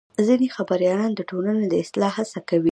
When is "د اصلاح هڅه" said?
1.67-2.39